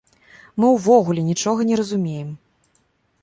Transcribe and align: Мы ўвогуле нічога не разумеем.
Мы 0.61 0.69
ўвогуле 0.75 1.21
нічога 1.29 1.67
не 1.71 1.75
разумеем. 1.81 2.29